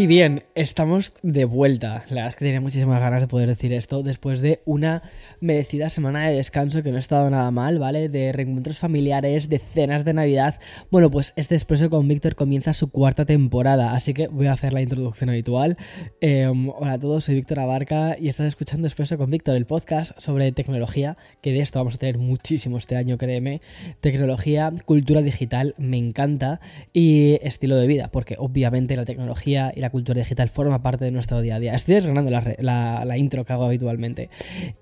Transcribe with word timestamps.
Y 0.00 0.06
bien, 0.06 0.44
estamos 0.54 1.12
de 1.22 1.44
vuelta. 1.44 2.04
La 2.08 2.14
verdad 2.14 2.28
es 2.30 2.36
que 2.36 2.46
tenía 2.46 2.62
muchísimas 2.62 3.02
ganas 3.02 3.20
de 3.20 3.28
poder 3.28 3.50
decir 3.50 3.74
esto 3.74 4.02
después 4.02 4.40
de 4.40 4.62
una 4.64 5.02
merecida 5.42 5.90
semana 5.90 6.26
de 6.26 6.36
descanso 6.36 6.82
que 6.82 6.90
no 6.90 6.96
ha 6.96 7.00
estado 7.00 7.28
nada 7.28 7.50
mal, 7.50 7.78
¿vale? 7.78 8.08
De 8.08 8.32
reencuentros 8.32 8.78
familiares, 8.78 9.50
de 9.50 9.58
cenas 9.58 10.06
de 10.06 10.14
Navidad. 10.14 10.58
Bueno, 10.90 11.10
pues 11.10 11.34
este 11.36 11.54
Expreso 11.54 11.90
con 11.90 12.08
Víctor 12.08 12.34
comienza 12.34 12.72
su 12.72 12.90
cuarta 12.90 13.26
temporada, 13.26 13.92
así 13.92 14.14
que 14.14 14.28
voy 14.28 14.46
a 14.46 14.54
hacer 14.54 14.72
la 14.72 14.80
introducción 14.80 15.28
habitual. 15.28 15.76
Em, 16.22 16.70
hola 16.70 16.92
a 16.92 16.98
todos, 16.98 17.24
soy 17.24 17.34
Víctor 17.34 17.60
Abarca 17.60 18.16
y 18.18 18.28
estás 18.28 18.46
escuchando 18.46 18.86
Expreso 18.86 19.18
con 19.18 19.28
Víctor, 19.28 19.54
el 19.54 19.66
podcast 19.66 20.18
sobre 20.18 20.50
tecnología, 20.52 21.18
que 21.42 21.52
de 21.52 21.58
esto 21.58 21.78
vamos 21.78 21.96
a 21.96 21.98
tener 21.98 22.16
muchísimo 22.16 22.78
este 22.78 22.96
año, 22.96 23.18
créeme. 23.18 23.60
Tecnología, 24.00 24.72
cultura 24.86 25.20
digital, 25.20 25.74
me 25.76 25.98
encanta, 25.98 26.58
y 26.94 27.38
estilo 27.42 27.76
de 27.76 27.86
vida, 27.86 28.08
porque 28.10 28.36
obviamente 28.38 28.96
la 28.96 29.04
tecnología 29.04 29.74
y 29.76 29.80
la 29.80 29.89
cultura 29.90 30.20
digital 30.20 30.48
forma 30.48 30.82
parte 30.82 31.04
de 31.04 31.10
nuestro 31.10 31.40
día 31.40 31.56
a 31.56 31.60
día. 31.60 31.74
Estoy 31.74 31.96
desgranando 31.96 32.30
la, 32.30 33.04
la, 33.04 33.18
intro 33.18 33.44
que 33.44 33.52
hago 33.52 33.64
habitualmente. 33.64 34.30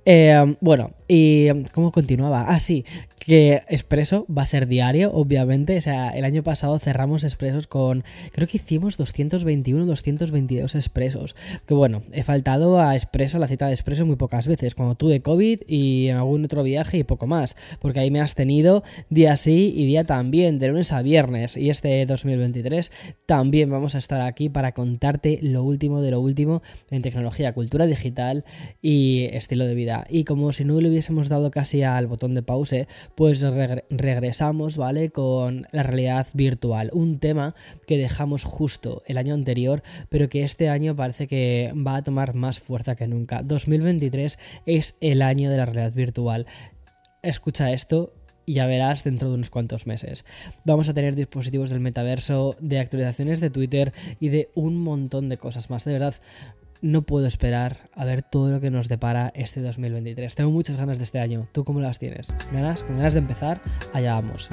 Eh, 0.04 0.56
bueno, 0.60 0.92
¿y 1.08 1.48
cómo 1.72 1.92
continuaba? 1.92 2.44
Ah, 2.48 2.60
sí, 2.60 2.84
que 3.18 3.62
Expreso 3.68 4.26
va 4.26 4.42
a 4.42 4.46
ser 4.46 4.66
diario, 4.66 5.12
obviamente. 5.12 5.78
O 5.78 5.82
sea, 5.82 6.10
el 6.10 6.24
año 6.24 6.42
pasado 6.42 6.78
cerramos 6.78 7.24
Expresos 7.24 7.66
con. 7.66 8.04
Creo 8.32 8.48
que 8.48 8.58
hicimos 8.58 8.96
221, 8.96 9.86
222 9.86 10.74
Expresos. 10.74 11.36
Que 11.66 11.74
bueno, 11.74 12.02
he 12.12 12.22
faltado 12.22 12.80
a 12.80 12.94
Expreso, 12.94 13.38
la 13.38 13.48
cita 13.48 13.66
de 13.66 13.72
Expreso, 13.72 14.06
muy 14.06 14.16
pocas 14.16 14.46
veces. 14.46 14.74
Cuando 14.74 14.94
tuve 14.94 15.20
COVID 15.20 15.62
y 15.66 16.08
en 16.08 16.16
algún 16.16 16.44
otro 16.44 16.62
viaje 16.62 16.98
y 16.98 17.04
poco 17.04 17.26
más. 17.26 17.56
Porque 17.80 18.00
ahí 18.00 18.10
me 18.10 18.20
has 18.20 18.34
tenido 18.34 18.82
día 19.10 19.36
sí 19.36 19.72
y 19.76 19.86
día 19.86 20.04
también, 20.04 20.58
de 20.58 20.68
lunes 20.68 20.92
a 20.92 21.02
viernes. 21.02 21.56
Y 21.56 21.70
este 21.70 22.04
2023 22.06 22.90
también 23.26 23.70
vamos 23.70 23.94
a 23.94 23.98
estar 23.98 24.20
aquí 24.22 24.48
para 24.48 24.72
contarte 24.72 25.38
lo 25.42 25.62
último 25.62 26.00
de 26.02 26.10
lo 26.10 26.20
último 26.20 26.62
en 26.90 27.02
tecnología, 27.02 27.52
cultura 27.52 27.86
digital 27.86 28.44
y 28.82 29.28
estilo 29.32 29.64
de 29.64 29.74
vida. 29.74 30.06
Y 30.08 30.24
como 30.24 30.52
si 30.52 30.64
no 30.64 30.80
le 30.80 30.88
hubiésemos 30.88 31.28
dado 31.28 31.50
casi 31.50 31.82
al 31.82 32.06
botón 32.06 32.34
de 32.34 32.42
pause, 32.42 32.86
pues 33.18 33.42
regresamos, 33.42 34.76
¿vale? 34.76 35.10
Con 35.10 35.66
la 35.72 35.82
realidad 35.82 36.28
virtual, 36.34 36.90
un 36.92 37.18
tema 37.18 37.56
que 37.84 37.98
dejamos 37.98 38.44
justo 38.44 39.02
el 39.06 39.18
año 39.18 39.34
anterior, 39.34 39.82
pero 40.08 40.28
que 40.28 40.44
este 40.44 40.68
año 40.68 40.94
parece 40.94 41.26
que 41.26 41.72
va 41.74 41.96
a 41.96 42.02
tomar 42.04 42.36
más 42.36 42.60
fuerza 42.60 42.94
que 42.94 43.08
nunca. 43.08 43.42
2023 43.42 44.38
es 44.66 44.96
el 45.00 45.22
año 45.22 45.50
de 45.50 45.56
la 45.56 45.66
realidad 45.66 45.92
virtual. 45.92 46.46
Escucha 47.20 47.72
esto 47.72 48.14
y 48.46 48.54
ya 48.54 48.66
verás 48.66 49.02
dentro 49.02 49.30
de 49.30 49.34
unos 49.34 49.50
cuantos 49.50 49.88
meses. 49.88 50.24
Vamos 50.64 50.88
a 50.88 50.94
tener 50.94 51.16
dispositivos 51.16 51.70
del 51.70 51.80
metaverso, 51.80 52.54
de 52.60 52.78
actualizaciones 52.78 53.40
de 53.40 53.50
Twitter 53.50 53.92
y 54.20 54.28
de 54.28 54.48
un 54.54 54.76
montón 54.76 55.28
de 55.28 55.38
cosas 55.38 55.70
más. 55.70 55.84
De 55.84 55.92
verdad, 55.92 56.14
no 56.80 57.02
puedo 57.02 57.26
esperar 57.26 57.88
a 57.94 58.04
ver 58.04 58.22
todo 58.22 58.50
lo 58.50 58.60
que 58.60 58.70
nos 58.70 58.88
depara 58.88 59.32
este 59.34 59.60
2023. 59.60 60.34
Tengo 60.34 60.50
muchas 60.50 60.76
ganas 60.76 60.98
de 60.98 61.04
este 61.04 61.18
año. 61.20 61.48
¿Tú 61.52 61.64
cómo 61.64 61.80
las 61.80 61.98
tienes? 61.98 62.32
¿Ganas? 62.52 62.82
¿Con 62.82 62.96
ganas 62.96 63.14
de 63.14 63.20
empezar? 63.20 63.60
Allá 63.92 64.14
vamos. 64.14 64.50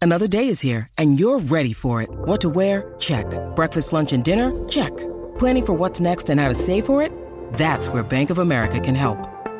Another 0.00 0.26
day 0.26 0.48
is 0.48 0.60
here 0.60 0.88
and 0.98 1.18
you're 1.20 1.38
ready 1.38 1.72
for 1.72 2.02
it. 2.02 2.10
What 2.26 2.40
to 2.40 2.50
wear? 2.50 2.94
Check. 2.98 3.26
Breakfast, 3.54 3.92
lunch 3.92 4.12
and 4.12 4.24
dinner? 4.24 4.50
Check. 4.68 4.90
Planning 5.38 5.64
for 5.64 5.74
what's 5.74 6.00
next 6.00 6.28
and 6.28 6.40
how 6.40 6.48
to 6.48 6.54
save 6.56 6.84
for 6.84 7.02
it? 7.02 7.12
That's 7.54 7.88
where 7.88 8.02
Bank 8.02 8.30
of 8.30 8.38
America 8.40 8.80
can 8.80 8.96
help. 8.96 9.31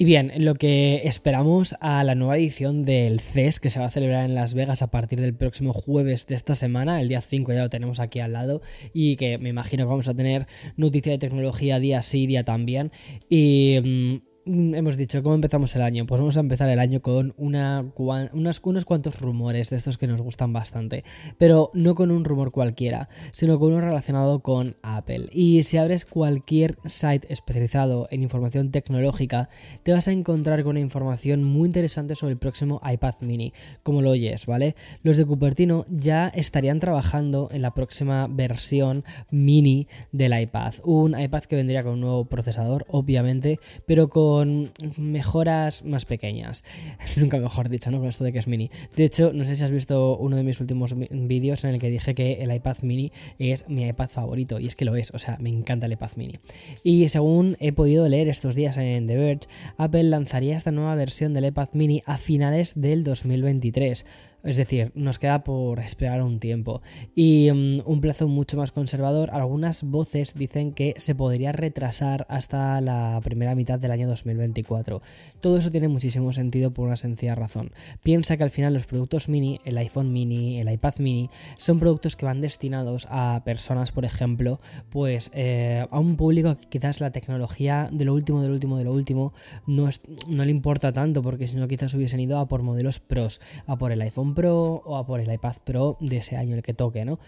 Y 0.00 0.06
bien, 0.06 0.32
lo 0.38 0.54
que 0.54 1.02
esperamos 1.04 1.76
a 1.78 2.02
la 2.04 2.14
nueva 2.14 2.38
edición 2.38 2.86
del 2.86 3.20
CES 3.20 3.60
que 3.60 3.68
se 3.68 3.80
va 3.80 3.84
a 3.84 3.90
celebrar 3.90 4.24
en 4.24 4.34
Las 4.34 4.54
Vegas 4.54 4.80
a 4.80 4.90
partir 4.90 5.20
del 5.20 5.34
próximo 5.34 5.74
jueves 5.74 6.26
de 6.26 6.36
esta 6.36 6.54
semana, 6.54 7.02
el 7.02 7.08
día 7.08 7.20
5 7.20 7.52
ya 7.52 7.60
lo 7.60 7.68
tenemos 7.68 8.00
aquí 8.00 8.18
al 8.18 8.32
lado 8.32 8.62
y 8.94 9.16
que 9.16 9.36
me 9.36 9.50
imagino 9.50 9.84
que 9.84 9.90
vamos 9.90 10.08
a 10.08 10.14
tener 10.14 10.46
noticia 10.78 11.12
de 11.12 11.18
tecnología 11.18 11.78
día 11.80 12.00
sí, 12.00 12.26
día 12.26 12.44
también. 12.44 12.92
Y 13.28 13.78
mm, 13.84 14.29
hemos 14.50 14.96
dicho, 14.96 15.22
¿cómo 15.22 15.34
empezamos 15.34 15.74
el 15.76 15.82
año? 15.82 16.06
Pues 16.06 16.20
vamos 16.20 16.36
a 16.36 16.40
empezar 16.40 16.68
el 16.68 16.80
año 16.80 17.00
con 17.00 17.34
una, 17.36 17.84
unos 18.32 18.60
cuantos 18.84 19.20
rumores 19.20 19.70
de 19.70 19.76
estos 19.76 19.98
que 19.98 20.06
nos 20.06 20.20
gustan 20.20 20.52
bastante, 20.52 21.04
pero 21.38 21.70
no 21.74 21.94
con 21.94 22.10
un 22.10 22.24
rumor 22.24 22.50
cualquiera, 22.50 23.08
sino 23.32 23.58
con 23.58 23.72
uno 23.72 23.80
relacionado 23.80 24.40
con 24.40 24.76
Apple. 24.82 25.28
Y 25.32 25.62
si 25.62 25.76
abres 25.76 26.04
cualquier 26.04 26.76
site 26.84 27.32
especializado 27.32 28.08
en 28.10 28.22
información 28.22 28.70
tecnológica, 28.70 29.48
te 29.82 29.92
vas 29.92 30.08
a 30.08 30.12
encontrar 30.12 30.62
con 30.62 30.70
una 30.70 30.80
información 30.80 31.44
muy 31.44 31.66
interesante 31.66 32.14
sobre 32.14 32.32
el 32.32 32.38
próximo 32.38 32.80
iPad 32.84 33.14
mini, 33.20 33.52
como 33.82 34.02
lo 34.02 34.10
oyes, 34.10 34.46
¿vale? 34.46 34.74
Los 35.02 35.16
de 35.16 35.26
Cupertino 35.26 35.84
ya 35.88 36.28
estarían 36.28 36.80
trabajando 36.80 37.48
en 37.52 37.62
la 37.62 37.74
próxima 37.74 38.26
versión 38.28 39.04
mini 39.30 39.86
del 40.12 40.38
iPad, 40.38 40.74
un 40.84 41.18
iPad 41.18 41.44
que 41.44 41.56
vendría 41.56 41.82
con 41.82 41.92
un 41.92 42.00
nuevo 42.00 42.24
procesador, 42.24 42.86
obviamente, 42.88 43.60
pero 43.86 44.08
con 44.08 44.39
con 44.40 44.72
mejoras 44.96 45.84
más 45.84 46.06
pequeñas. 46.06 46.64
Nunca 47.16 47.36
mejor 47.36 47.68
dicho, 47.68 47.90
¿no? 47.90 47.98
Con 47.98 48.08
esto 48.08 48.24
de 48.24 48.32
que 48.32 48.38
es 48.38 48.46
mini. 48.46 48.70
De 48.96 49.04
hecho, 49.04 49.32
no 49.34 49.44
sé 49.44 49.54
si 49.54 49.64
has 49.64 49.70
visto 49.70 50.16
uno 50.16 50.36
de 50.36 50.42
mis 50.42 50.62
últimos 50.62 50.94
vídeos 50.96 51.62
en 51.64 51.74
el 51.74 51.78
que 51.78 51.90
dije 51.90 52.14
que 52.14 52.42
el 52.42 52.50
iPad 52.50 52.78
mini 52.80 53.12
es 53.38 53.68
mi 53.68 53.86
iPad 53.86 54.08
favorito. 54.08 54.58
Y 54.58 54.66
es 54.66 54.76
que 54.76 54.86
lo 54.86 54.96
es, 54.96 55.10
o 55.10 55.18
sea, 55.18 55.36
me 55.42 55.50
encanta 55.50 55.84
el 55.84 55.92
iPad 55.92 56.12
mini. 56.16 56.38
Y 56.82 57.06
según 57.10 57.58
he 57.60 57.72
podido 57.72 58.08
leer 58.08 58.28
estos 58.28 58.54
días 58.54 58.78
en 58.78 59.06
The 59.06 59.16
Verge, 59.16 59.48
Apple 59.76 60.04
lanzaría 60.04 60.56
esta 60.56 60.70
nueva 60.70 60.94
versión 60.94 61.34
del 61.34 61.44
iPad 61.44 61.68
mini 61.74 62.02
a 62.06 62.16
finales 62.16 62.72
del 62.76 63.04
2023. 63.04 64.06
Es 64.42 64.56
decir, 64.56 64.92
nos 64.94 65.18
queda 65.18 65.44
por 65.44 65.80
esperar 65.80 66.22
un 66.22 66.40
tiempo. 66.40 66.82
Y 67.14 67.50
mm, 67.52 67.82
un 67.84 68.00
plazo 68.00 68.28
mucho 68.28 68.56
más 68.56 68.72
conservador. 68.72 69.30
Algunas 69.32 69.82
voces 69.82 70.34
dicen 70.34 70.72
que 70.72 70.94
se 70.98 71.14
podría 71.14 71.52
retrasar 71.52 72.26
hasta 72.28 72.80
la 72.80 73.20
primera 73.22 73.54
mitad 73.54 73.78
del 73.78 73.90
año 73.90 74.08
2024. 74.08 75.02
Todo 75.40 75.58
eso 75.58 75.70
tiene 75.70 75.88
muchísimo 75.88 76.32
sentido 76.32 76.72
por 76.72 76.86
una 76.86 76.96
sencilla 76.96 77.34
razón. 77.34 77.72
Piensa 78.02 78.36
que 78.36 78.44
al 78.44 78.50
final 78.50 78.74
los 78.74 78.86
productos 78.86 79.28
mini, 79.28 79.60
el 79.64 79.78
iPhone 79.78 80.12
mini, 80.12 80.58
el 80.60 80.70
iPad 80.70 80.94
mini, 80.98 81.30
son 81.58 81.78
productos 81.78 82.16
que 82.16 82.26
van 82.26 82.40
destinados 82.40 83.06
a 83.10 83.42
personas, 83.44 83.92
por 83.92 84.04
ejemplo, 84.04 84.60
pues 84.90 85.30
eh, 85.34 85.86
a 85.90 85.98
un 85.98 86.16
público 86.16 86.56
que 86.56 86.66
quizás 86.68 87.00
la 87.00 87.10
tecnología 87.10 87.88
de 87.92 88.04
lo 88.04 88.14
último, 88.14 88.42
de 88.42 88.48
lo 88.48 88.54
último, 88.54 88.78
de 88.78 88.84
lo 88.84 88.92
último 88.92 89.32
no, 89.66 89.88
no 90.28 90.44
le 90.44 90.50
importa 90.50 90.92
tanto 90.92 91.22
porque 91.22 91.46
si 91.46 91.56
no 91.56 91.68
quizás 91.68 91.94
hubiesen 91.94 92.20
ido 92.20 92.38
a 92.38 92.48
por 92.48 92.62
modelos 92.62 93.00
pros, 93.00 93.40
a 93.66 93.76
por 93.76 93.92
el 93.92 94.00
iPhone 94.02 94.29
Pro 94.34 94.82
o 94.84 94.96
a 94.96 95.06
por 95.06 95.20
el 95.20 95.32
iPad 95.32 95.56
Pro 95.64 95.96
de 96.00 96.18
ese 96.18 96.36
año 96.36 96.56
el 96.56 96.62
que 96.62 96.74
toque, 96.74 97.04
¿no? 97.04 97.18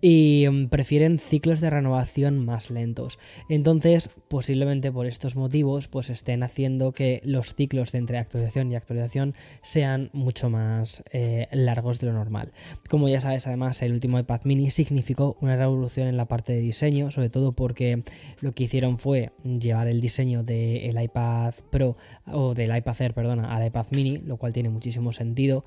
y 0.00 0.46
mm, 0.50 0.68
prefieren 0.68 1.18
ciclos 1.18 1.60
de 1.60 1.70
renovación 1.70 2.44
más 2.44 2.70
lentos. 2.70 3.18
Entonces, 3.48 4.10
posiblemente 4.28 4.90
por 4.92 5.06
estos 5.06 5.36
motivos, 5.36 5.88
pues 5.88 6.10
estén 6.10 6.42
haciendo 6.42 6.92
que 6.92 7.20
los 7.24 7.54
ciclos 7.54 7.92
de 7.92 7.98
entre 7.98 8.18
actualización 8.18 8.70
y 8.70 8.76
actualización 8.76 9.34
sean 9.62 10.10
mucho 10.12 10.50
más 10.50 11.02
eh, 11.12 11.48
largos 11.52 12.00
de 12.00 12.06
lo 12.06 12.12
normal. 12.14 12.52
Como 12.88 13.08
ya 13.08 13.20
sabes, 13.20 13.46
además, 13.46 13.82
el 13.82 13.92
último 13.92 14.18
iPad 14.18 14.40
mini 14.44 14.70
significó 14.70 15.36
una 15.40 15.56
revolución 15.56 16.08
en 16.08 16.16
la 16.16 16.26
parte 16.26 16.52
de 16.52 16.60
diseño, 16.60 17.10
sobre 17.10 17.30
todo 17.30 17.52
porque 17.52 18.02
lo 18.40 18.52
que 18.52 18.64
hicieron 18.64 18.98
fue 18.98 19.32
llevar 19.44 19.88
el 19.88 20.00
diseño 20.00 20.42
del 20.42 21.00
iPad 21.00 21.54
Pro 21.70 21.96
o 22.26 22.54
del 22.54 22.74
iPad 22.74 23.02
Air, 23.02 23.14
perdona, 23.14 23.54
al 23.54 23.66
iPad 23.66 23.86
mini, 23.90 24.18
lo 24.18 24.36
cual 24.36 24.52
tiene 24.52 24.70
muchísimo 24.70 25.12
sentido. 25.12 25.64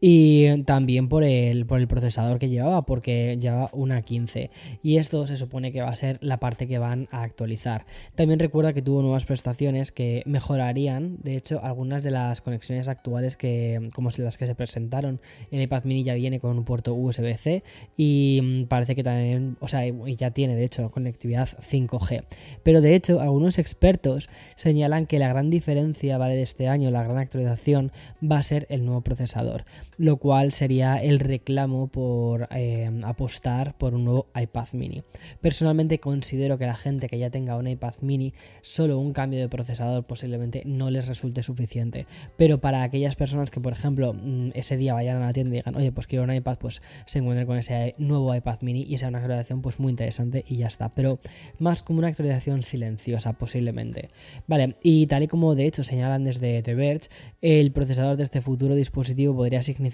Y 0.00 0.62
también 0.64 1.08
por 1.08 1.24
el, 1.24 1.64
por 1.66 1.80
el 1.80 1.88
procesador 1.88 2.38
que 2.38 2.48
llevaba, 2.48 2.84
porque 2.84 3.36
llevaba 3.40 3.70
una 3.72 4.02
15. 4.02 4.50
Y 4.82 4.98
esto 4.98 5.26
se 5.26 5.36
supone 5.36 5.72
que 5.72 5.80
va 5.80 5.88
a 5.88 5.94
ser 5.94 6.18
la 6.20 6.38
parte 6.38 6.66
que 6.66 6.78
van 6.78 7.08
a 7.10 7.22
actualizar. 7.22 7.86
También 8.14 8.38
recuerda 8.38 8.72
que 8.72 8.82
tuvo 8.82 9.00
nuevas 9.02 9.24
prestaciones 9.24 9.92
que 9.92 10.22
mejorarían, 10.26 11.16
de 11.22 11.36
hecho, 11.36 11.60
algunas 11.62 12.04
de 12.04 12.10
las 12.10 12.40
conexiones 12.40 12.88
actuales 12.88 13.36
que, 13.36 13.88
como 13.94 14.10
las 14.18 14.38
que 14.38 14.46
se 14.46 14.54
presentaron. 14.54 15.20
El 15.50 15.62
iPad 15.62 15.84
mini 15.84 16.02
ya 16.02 16.14
viene 16.14 16.40
con 16.40 16.56
un 16.56 16.64
puerto 16.64 16.94
USB-C 16.94 17.62
y 17.96 18.40
mm, 18.42 18.64
parece 18.64 18.94
que 18.94 19.02
también, 19.02 19.56
o 19.60 19.68
sea, 19.68 19.82
ya 19.86 20.30
tiene 20.30 20.56
de 20.56 20.64
hecho 20.64 20.90
conectividad 20.90 21.48
5G. 21.48 22.24
Pero 22.62 22.80
de 22.80 22.94
hecho, 22.94 23.20
algunos 23.20 23.58
expertos 23.58 24.28
señalan 24.56 25.06
que 25.06 25.18
la 25.18 25.28
gran 25.28 25.50
diferencia, 25.50 26.18
¿vale? 26.18 26.36
De 26.36 26.42
este 26.42 26.68
año, 26.68 26.90
la 26.90 27.02
gran 27.02 27.18
actualización, 27.18 27.92
va 28.22 28.38
a 28.38 28.42
ser 28.42 28.66
el 28.70 28.84
nuevo 28.84 29.00
procesador 29.00 29.64
lo 29.98 30.18
cual 30.18 30.52
sería 30.52 30.96
el 30.96 31.20
reclamo 31.20 31.88
por 31.88 32.48
eh, 32.50 32.90
apostar 33.04 33.76
por 33.78 33.94
un 33.94 34.04
nuevo 34.04 34.26
iPad 34.34 34.68
mini. 34.72 35.02
Personalmente 35.40 35.98
considero 35.98 36.58
que 36.58 36.66
la 36.66 36.74
gente 36.74 37.08
que 37.08 37.18
ya 37.18 37.30
tenga 37.30 37.56
un 37.56 37.68
iPad 37.68 37.94
mini, 38.02 38.34
solo 38.62 38.98
un 38.98 39.12
cambio 39.12 39.40
de 39.40 39.48
procesador 39.48 40.04
posiblemente 40.04 40.62
no 40.66 40.90
les 40.90 41.06
resulte 41.06 41.42
suficiente. 41.42 42.06
Pero 42.36 42.60
para 42.60 42.82
aquellas 42.82 43.16
personas 43.16 43.50
que, 43.50 43.60
por 43.60 43.72
ejemplo, 43.72 44.12
mm, 44.12 44.50
ese 44.54 44.76
día 44.76 44.94
vayan 44.94 45.22
a 45.22 45.26
la 45.26 45.32
tienda 45.32 45.54
y 45.54 45.58
digan, 45.58 45.76
oye, 45.76 45.92
pues 45.92 46.06
quiero 46.06 46.24
un 46.24 46.34
iPad, 46.34 46.58
pues 46.58 46.82
se 47.06 47.18
encuentren 47.18 47.46
con 47.46 47.58
ese 47.58 47.94
nuevo 47.98 48.34
iPad 48.34 48.60
mini 48.62 48.82
y 48.82 48.98
sea 48.98 49.08
una 49.08 49.18
actualización 49.18 49.62
pues 49.62 49.80
muy 49.80 49.90
interesante 49.90 50.44
y 50.46 50.56
ya 50.56 50.66
está. 50.66 50.90
Pero 50.90 51.18
más 51.58 51.82
como 51.82 51.98
una 52.00 52.08
actualización 52.08 52.62
silenciosa 52.62 53.32
posiblemente. 53.32 54.08
Vale, 54.46 54.76
y 54.82 55.06
tal 55.06 55.22
y 55.22 55.28
como 55.28 55.54
de 55.54 55.66
hecho 55.66 55.84
señalan 55.84 56.24
desde 56.24 56.62
The 56.62 56.74
Verge, 56.74 57.08
el 57.40 57.72
procesador 57.72 58.16
de 58.16 58.24
este 58.24 58.40
futuro 58.40 58.74
dispositivo 58.74 59.34
podría 59.34 59.62
significar 59.62 59.85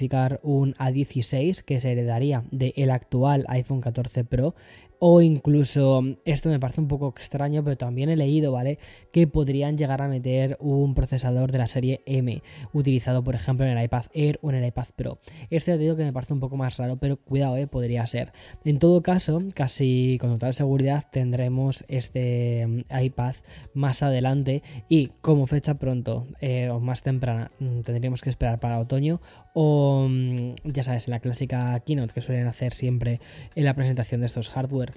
un 0.43 0.75
A16 0.75 1.62
que 1.62 1.81
se 1.81 1.93
heredaría 1.93 2.44
del 2.50 2.91
actual 2.91 3.44
iPhone 3.49 3.81
14 3.81 4.25
Pro 4.25 4.55
o 5.04 5.20
incluso, 5.20 6.00
esto 6.25 6.49
me 6.49 6.60
parece 6.60 6.81
un 6.81 6.87
poco 6.87 7.08
extraño, 7.08 7.64
pero 7.64 7.76
también 7.76 8.08
he 8.08 8.14
leído, 8.14 8.52
¿vale? 8.52 8.78
Que 9.10 9.26
podrían 9.26 9.76
llegar 9.76 10.00
a 10.00 10.06
meter 10.06 10.56
un 10.60 10.94
procesador 10.94 11.50
de 11.50 11.58
la 11.58 11.66
serie 11.66 12.02
M, 12.06 12.40
utilizado 12.72 13.25
por 13.25 13.34
ejemplo 13.34 13.66
en 13.66 13.76
el 13.76 13.84
iPad 13.84 14.04
Air 14.14 14.38
o 14.43 14.50
en 14.50 14.58
el 14.58 14.66
iPad 14.66 14.87
Pro. 14.94 15.19
Este 15.50 15.72
te 15.72 15.78
digo 15.78 15.96
que 15.96 16.04
me 16.04 16.12
parece 16.12 16.34
un 16.34 16.38
poco 16.38 16.56
más 16.56 16.76
raro, 16.76 16.99
pero 16.99 17.16
cuidado, 17.16 17.56
¿eh? 17.56 17.66
Podría 17.66 18.06
ser. 18.06 18.31
En 18.64 18.78
todo 18.78 19.02
caso, 19.02 19.43
casi 19.56 20.19
con 20.20 20.31
total 20.31 20.54
seguridad 20.54 21.04
tendremos 21.10 21.84
este 21.88 22.64
mm, 22.69 22.82
iPad 23.02 23.34
más 23.75 24.04
adelante 24.04 24.62
y 24.88 25.08
como 25.20 25.46
fecha 25.46 25.75
pronto 25.75 26.28
eh, 26.40 26.70
o 26.70 26.78
más 26.78 27.02
temprana 27.02 27.50
mm, 27.58 27.81
tendríamos 27.81 28.20
que 28.20 28.31
esperar 28.31 28.60
para 28.60 28.78
otoño 28.78 29.20
o 29.52 30.06
mm, 30.08 30.54
ya 30.62 30.84
sabes, 30.84 31.08
la 31.08 31.19
clásica 31.19 31.81
keynote 31.81 32.14
que 32.14 32.20
suelen 32.20 32.46
hacer 32.46 32.72
siempre 32.72 33.19
en 33.56 33.64
la 33.64 33.75
presentación 33.75 34.20
de 34.20 34.26
estos 34.26 34.49
hardware 34.49 34.92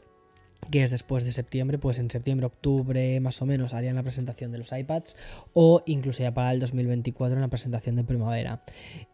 que 0.71 0.83
es 0.83 0.91
después 0.91 1.23
de 1.23 1.31
septiembre, 1.31 1.77
pues 1.77 1.99
en 1.99 2.09
septiembre, 2.09 2.47
octubre 2.47 3.19
más 3.19 3.41
o 3.41 3.45
menos 3.45 3.73
harían 3.73 3.95
la 3.95 4.03
presentación 4.03 4.51
de 4.51 4.57
los 4.57 4.71
iPads 4.71 5.15
o 5.53 5.83
incluso 5.85 6.23
ya 6.23 6.33
para 6.33 6.51
el 6.51 6.59
2024 6.59 7.35
en 7.35 7.41
la 7.41 7.47
presentación 7.47 7.95
de 7.95 8.03
primavera. 8.03 8.63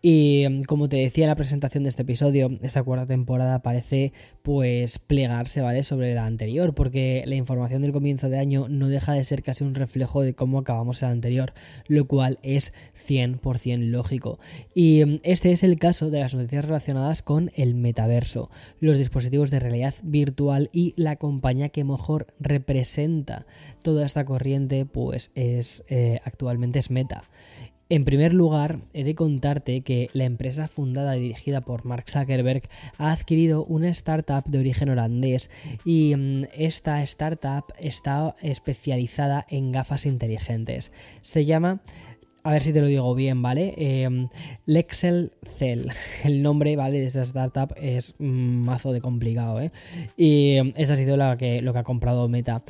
Y 0.01 0.45
mm, 0.49 0.63
como 0.63 0.89
te 0.89 0.97
decía 0.97 1.25
en 1.25 1.29
la 1.29 1.35
presentación 1.35 1.83
de 1.83 1.89
este 1.89 2.01
episodio, 2.03 2.47
esta 2.61 2.83
cuarta 2.83 3.05
temporada 3.05 3.61
parece 3.61 4.13
pues 4.41 4.99
plegarse, 4.99 5.61
¿vale? 5.61 5.83
Sobre 5.83 6.15
la 6.15 6.25
anterior, 6.25 6.73
porque 6.73 7.23
la 7.25 7.35
información 7.35 7.81
del 7.81 7.91
comienzo 7.91 8.29
de 8.29 8.39
año 8.39 8.67
no 8.69 8.87
deja 8.87 9.13
de 9.13 9.23
ser 9.23 9.43
casi 9.43 9.63
un 9.63 9.75
reflejo 9.75 10.21
de 10.21 10.33
cómo 10.33 10.59
acabamos 10.59 11.01
el 11.01 11.09
anterior, 11.09 11.53
lo 11.87 12.05
cual 12.05 12.39
es 12.41 12.73
100% 12.95 13.89
lógico. 13.89 14.39
Y 14.73 15.03
mm, 15.05 15.19
este 15.23 15.51
es 15.51 15.63
el 15.63 15.77
caso 15.77 16.09
de 16.09 16.19
las 16.19 16.33
noticias 16.33 16.65
relacionadas 16.65 17.21
con 17.21 17.51
el 17.55 17.75
metaverso, 17.75 18.49
los 18.79 18.97
dispositivos 18.97 19.51
de 19.51 19.59
realidad 19.59 19.93
virtual 20.03 20.69
y 20.73 20.93
la 20.95 21.15
compañía 21.41 21.69
que 21.69 21.83
mejor 21.83 22.27
representa 22.39 23.47
toda 23.81 24.05
esta 24.05 24.25
corriente, 24.25 24.85
pues 24.85 25.31
es 25.33 25.83
eh, 25.89 26.19
actualmente 26.23 26.77
es 26.77 26.91
Meta. 26.91 27.23
En 27.89 28.05
primer 28.05 28.31
lugar, 28.31 28.79
he 28.93 29.03
de 29.03 29.15
contarte 29.15 29.81
que 29.81 30.07
la 30.13 30.25
empresa 30.25 30.67
fundada 30.67 31.17
y 31.17 31.21
dirigida 31.21 31.61
por 31.61 31.83
Mark 31.83 32.05
Zuckerberg 32.07 32.61
ha 32.99 33.11
adquirido 33.11 33.65
una 33.65 33.89
startup 33.89 34.45
de 34.45 34.59
origen 34.59 34.89
holandés 34.89 35.49
y 35.83 36.15
mm, 36.15 36.43
esta 36.53 37.01
startup 37.01 37.65
está 37.79 38.35
especializada 38.43 39.47
en 39.49 39.71
gafas 39.71 40.05
inteligentes. 40.05 40.91
Se 41.21 41.43
llama 41.45 41.81
a 42.43 42.51
ver 42.51 42.63
si 42.63 42.73
te 42.73 42.81
lo 42.81 42.87
digo 42.87 43.13
bien, 43.13 43.41
¿vale? 43.41 43.73
Eh, 43.77 44.27
Lexel 44.65 45.33
Cell. 45.43 45.87
El 46.23 46.41
nombre, 46.41 46.75
¿vale? 46.75 46.99
De 46.99 47.05
esta 47.05 47.21
startup 47.21 47.73
es 47.77 48.15
mazo 48.19 48.91
de 48.91 49.01
complicado, 49.01 49.61
¿eh? 49.61 49.71
Y 50.17 50.55
em, 50.55 50.73
esa 50.75 50.93
ha 50.93 50.95
sido 50.95 51.17
la 51.17 51.37
que, 51.37 51.61
lo 51.61 51.73
que 51.73 51.79
ha 51.79 51.83
comprado 51.83 52.27
Meta. 52.27 52.63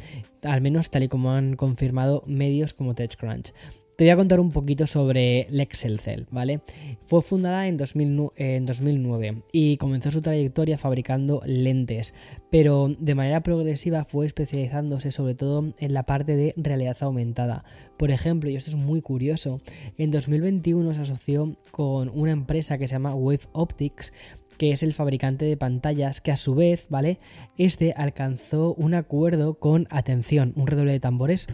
Al 0.44 0.62
menos 0.62 0.90
tal 0.90 1.04
y 1.04 1.08
como 1.08 1.32
han 1.32 1.56
confirmado 1.56 2.24
medios 2.26 2.74
como 2.74 2.96
TechCrunch. 2.96 3.54
Te 4.02 4.06
voy 4.06 4.14
a 4.14 4.16
contar 4.16 4.40
un 4.40 4.50
poquito 4.50 4.88
sobre 4.88 5.46
Lexelcel, 5.52 6.26
¿vale? 6.32 6.62
Fue 7.04 7.22
fundada 7.22 7.68
en, 7.68 7.78
2009 7.78 9.44
y 9.52 9.78
comenzó 9.78 10.10
su 10.10 10.24
trayectoria 10.24 10.80
fabricando 10.80 11.44
lentes, 11.46 12.16
pero 12.50 12.90
de 12.98 13.14
manera 13.14 13.44
progresiva 13.44 14.04
fue 14.04 14.26
especializándose 14.26 15.12
sobre 15.12 15.36
todo 15.36 15.76
en 15.78 15.94
la 15.94 16.02
parte 16.02 16.36
de 16.36 16.56
realidad 16.58 16.98
aumentada. 17.02 17.64
Por 17.98 18.10
ejemplo, 18.10 18.50
y 18.50 18.56
esto 18.56 18.72
es 18.72 18.76
muy 18.76 19.02
curioso, 19.02 19.62
en 20.00 20.10
2021 20.10 20.96
se 20.96 21.02
asoció 21.02 21.56
con 21.70 22.10
una 22.10 22.32
empresa 22.32 22.80
que 22.80 22.88
se 22.88 22.96
llama 22.96 23.14
Wave 23.14 23.50
Optics 23.52 24.14
que 24.58 24.72
es 24.72 24.82
el 24.82 24.94
fabricante 24.94 25.46
de 25.46 25.58
pantallas, 25.58 26.22
que 26.22 26.32
a 26.32 26.38
su 26.38 26.56
vez, 26.56 26.88
¿vale? 26.90 27.20
Este 27.58 27.94
alcanzó 27.96 28.74
un 28.74 28.96
acuerdo 28.96 29.56
con, 29.60 29.88
atención, 29.92 30.54
un 30.56 30.66
redoble 30.66 30.92
de 30.92 31.00
tambores. 31.00 31.48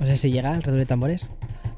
No 0.00 0.06
sé 0.06 0.16
si 0.16 0.30
llega 0.30 0.54
el 0.54 0.62
redoble 0.62 0.80
de 0.80 0.86
tambores. 0.86 1.30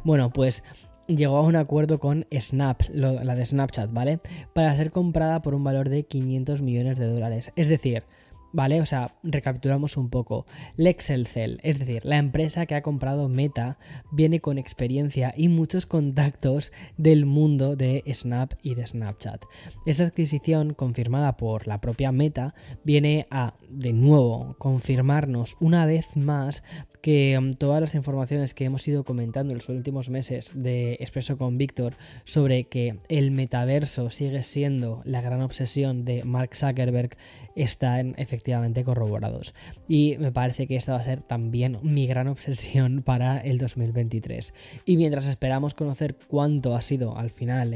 Bueno, 0.04 0.30
pues 0.30 0.62
llegó 1.06 1.36
a 1.38 1.42
un 1.42 1.56
acuerdo 1.56 1.98
con 1.98 2.26
Snap, 2.32 2.82
la 2.92 3.34
de 3.34 3.46
Snapchat, 3.46 3.92
¿vale? 3.92 4.20
Para 4.52 4.74
ser 4.76 4.90
comprada 4.90 5.42
por 5.42 5.54
un 5.54 5.64
valor 5.64 5.88
de 5.88 6.04
500 6.04 6.62
millones 6.62 6.98
de 6.98 7.06
dólares. 7.06 7.52
Es 7.56 7.68
decir, 7.68 8.04
¿Vale? 8.52 8.80
O 8.80 8.86
sea, 8.86 9.14
recapitulamos 9.22 9.96
un 9.96 10.08
poco. 10.08 10.46
Lexelcel, 10.76 11.60
es 11.62 11.78
decir, 11.78 12.04
la 12.04 12.16
empresa 12.16 12.66
que 12.66 12.74
ha 12.74 12.82
comprado 12.82 13.28
Meta, 13.28 13.78
viene 14.10 14.40
con 14.40 14.58
experiencia 14.58 15.34
y 15.36 15.48
muchos 15.48 15.86
contactos 15.86 16.72
del 16.96 17.26
mundo 17.26 17.76
de 17.76 18.02
Snap 18.12 18.54
y 18.62 18.74
de 18.74 18.86
Snapchat. 18.86 19.44
Esta 19.86 20.04
adquisición, 20.04 20.72
confirmada 20.74 21.36
por 21.36 21.66
la 21.66 21.80
propia 21.80 22.10
Meta, 22.10 22.54
viene 22.84 23.26
a, 23.30 23.54
de 23.68 23.92
nuevo, 23.92 24.56
confirmarnos 24.58 25.56
una 25.60 25.84
vez 25.84 26.16
más 26.16 26.62
que 27.02 27.38
mm, 27.38 27.52
todas 27.52 27.80
las 27.80 27.94
informaciones 27.94 28.54
que 28.54 28.64
hemos 28.64 28.86
ido 28.88 29.04
comentando 29.04 29.52
en 29.52 29.58
los 29.58 29.68
últimos 29.68 30.10
meses 30.10 30.52
de 30.54 30.94
Expreso 31.00 31.36
con 31.36 31.58
Víctor 31.58 31.96
sobre 32.24 32.64
que 32.64 32.98
el 33.08 33.30
metaverso 33.30 34.10
sigue 34.10 34.42
siendo 34.42 35.02
la 35.04 35.20
gran 35.20 35.42
obsesión 35.42 36.04
de 36.04 36.24
Mark 36.24 36.54
Zuckerberg 36.54 37.16
están 37.54 38.14
efectivamente 38.18 38.37
corroborados. 38.84 39.54
Y 39.86 40.16
me 40.18 40.32
parece 40.32 40.66
que 40.66 40.76
esta 40.76 40.92
va 40.92 40.98
a 40.98 41.02
ser 41.02 41.20
también 41.20 41.78
mi 41.82 42.06
gran 42.06 42.28
obsesión 42.28 43.02
para 43.02 43.38
el 43.38 43.58
2023. 43.58 44.54
Y 44.84 44.96
mientras 44.96 45.26
esperamos 45.26 45.74
conocer 45.74 46.16
cuánto 46.28 46.74
ha 46.74 46.80
sido 46.80 47.16
al 47.16 47.30
final 47.30 47.74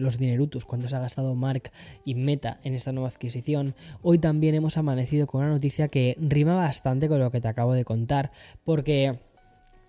los 0.00 0.18
dinerutus, 0.18 0.64
cuánto 0.64 0.88
se 0.88 0.96
ha 0.96 1.00
gastado 1.00 1.34
Mark 1.34 1.70
y 2.04 2.14
Meta 2.14 2.60
en 2.64 2.74
esta 2.74 2.92
nueva 2.92 3.08
adquisición, 3.08 3.74
hoy 4.02 4.18
también 4.18 4.54
hemos 4.54 4.76
amanecido 4.76 5.26
con 5.26 5.42
una 5.42 5.50
noticia 5.50 5.88
que 5.88 6.16
rima 6.20 6.54
bastante 6.54 7.08
con 7.08 7.20
lo 7.20 7.30
que 7.30 7.40
te 7.40 7.48
acabo 7.48 7.74
de 7.74 7.84
contar, 7.84 8.32
porque... 8.64 9.31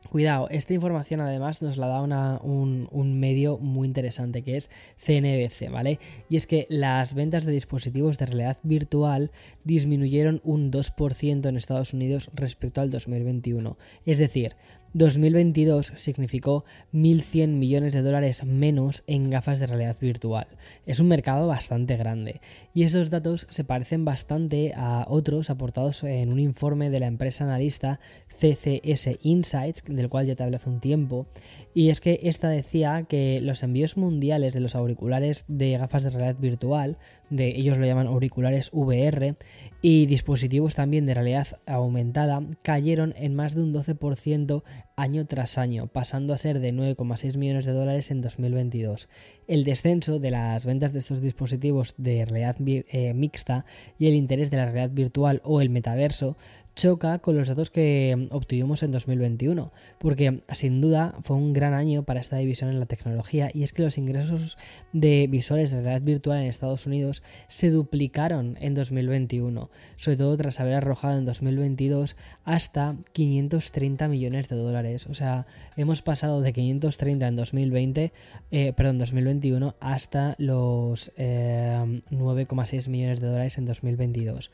Cuidado, 0.10 0.48
esta 0.50 0.74
información 0.74 1.22
además 1.22 1.62
nos 1.62 1.78
la 1.78 1.88
da 1.88 2.02
un, 2.02 2.88
un, 2.92 3.20
medio 3.20 3.58
muy 3.58 3.88
interesante 3.88 4.44
que 4.44 4.58
es 4.58 4.70
CNBC, 4.98 5.72
¿vale? 5.72 6.00
Y 6.30 6.36
es 6.36 6.46
que 6.46 6.68
las 6.70 7.14
ventas 7.14 7.46
de 7.46 7.52
dispositivos 7.52 8.18
de 8.18 8.28
realidad 8.28 8.58
virtual 8.64 9.32
disminuyeron 9.64 10.42
un 10.44 10.72
2% 10.72 11.48
en 11.48 11.58
Estados 11.58 11.94
Unidos 11.94 12.30
respecto 12.34 12.82
al 12.82 12.90
2021. 12.92 13.78
Es 14.06 14.20
decir, 14.20 14.56
2022 14.94 15.94
significó 15.96 16.66
1.100 16.94 17.48
millones 17.48 17.94
de 17.94 18.04
dólares 18.04 18.44
menos 18.44 19.04
en 19.08 19.32
gafas 19.32 19.60
de 19.60 19.66
realidad 19.66 19.98
virtual. 20.00 20.46
Es 20.86 21.00
un 21.00 21.08
mercado 21.08 21.48
bastante 21.48 21.98
grande 21.98 22.42
y 22.76 22.84
esos 22.84 23.10
datos 23.10 23.48
se 23.50 23.64
parecen 23.64 24.06
bastante 24.06 24.74
a 24.76 25.06
otros 25.10 25.50
aportados 25.50 26.04
en 26.04 26.32
un 26.32 26.40
informe 26.40 26.92
de 26.92 27.00
la 27.00 27.08
empresa 27.08 27.44
analista 27.44 28.00
CCS 28.34 29.20
Insights, 29.22 29.84
del 29.88 30.10
cual 30.10 30.26
ya 30.26 30.36
te 30.36 30.44
hablé 30.44 30.58
hace 30.58 30.70
un 30.70 30.80
tiempo, 30.80 31.28
y 31.74 31.90
es 31.90 32.02
que 32.02 32.20
esta 32.24 32.50
decía 32.50 33.06
que 33.08 33.40
los 33.42 33.64
envíos 33.64 33.98
mundiales 33.98 34.54
de 34.54 34.60
los 34.60 34.76
auriculares 34.76 35.46
de 35.48 35.78
gafas 35.78 36.04
de 36.04 36.10
realidad 36.10 36.40
virtual, 36.40 36.98
de 37.30 37.48
ellos 37.48 37.78
lo 37.78 37.86
llaman 37.86 38.08
auriculares 38.08 38.70
VR, 38.74 39.36
y 39.82 40.06
dispositivos 40.06 40.76
también 40.76 41.06
de 41.06 41.14
realidad 41.14 41.48
aumentada, 41.66 42.42
cayeron 42.62 43.14
en 43.18 43.36
más 43.36 43.56
de 43.56 43.64
un 43.64 43.74
12% 43.74 44.64
año 44.96 45.26
tras 45.26 45.58
año, 45.58 45.88
pasando 45.88 46.34
a 46.34 46.38
ser 46.38 46.60
de 46.60 46.74
9,6 46.74 47.38
millones 47.38 47.66
de 47.66 47.74
dólares 47.74 48.12
en 48.12 48.22
2022. 48.22 49.10
El 49.48 49.64
descenso 49.64 50.20
de 50.20 50.32
las 50.32 50.66
ventas 50.66 50.94
de 50.94 51.00
estos 51.00 51.22
dispositivos 51.22 51.96
de 51.98 52.26
realidad 52.26 52.56
eh, 52.60 53.14
mixta 53.14 53.66
y 53.98 54.08
el 54.08 54.14
interés 54.14 54.52
de 54.52 54.58
la 54.58 54.66
realidad 54.66 54.92
virtual 54.92 55.42
o 55.44 55.62
el 55.62 55.70
metaverso 55.70 56.38
choca 56.76 57.20
con 57.20 57.38
los 57.38 57.48
datos 57.48 57.70
que 57.70 58.28
obtuvimos 58.32 58.84
en 58.84 58.92
2021, 58.92 59.72
porque 60.00 60.42
sin 60.52 60.82
duda 60.82 61.16
fue 61.22 61.38
un 61.38 61.54
gran 61.54 61.74
año 61.74 62.04
para 62.04 62.20
esta 62.20 62.38
división 62.38 62.70
en 62.70 62.80
la 62.80 62.86
tecnología 62.86 63.50
y 63.54 63.64
es 63.64 63.74
que 63.74 63.84
los 63.84 63.98
ingresos 63.98 64.58
de 64.92 65.28
visores 65.30 65.72
de 65.72 65.82
realidad 65.82 66.02
virtual 66.02 66.40
en 66.40 66.46
Estados 66.46 66.88
Unidos 66.88 67.24
se 67.48 67.70
duplicaron 67.70 68.58
en 68.60 68.74
2021, 68.74 69.70
sobre 69.98 70.18
todo 70.18 70.36
tras 70.38 70.60
haber 70.60 70.76
arrojado 70.76 71.18
en 71.18 71.26
2022 71.26 72.16
hasta 72.44 72.96
530 73.14 74.08
millones 74.08 74.50
de 74.50 74.56
dólares, 74.56 75.08
o 75.08 75.14
sea, 75.14 75.46
hemos 75.78 76.02
pasado 76.02 76.42
de 76.42 76.54
530 76.54 77.28
en 77.28 77.36
2020, 77.36 78.14
eh, 78.52 78.74
perdón, 78.74 78.98
2021 79.00 79.76
hasta 79.80 80.36
los 80.38 81.12
9,6 81.18 81.18
eh, 81.18 82.90
millones 82.90 83.22
de 83.22 83.28
dólares 83.28 83.58
en 83.58 83.66
2022. 83.66 84.52